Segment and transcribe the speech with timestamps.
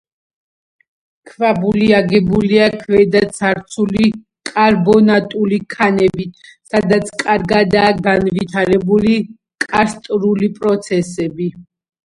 [1.31, 4.07] ქვაბული აგებულია ქვედაცარცული
[4.51, 9.19] კარბონატული ქანებით, სადაც კარგადაა განვითარებული
[9.67, 11.51] კარსტული პროცესები.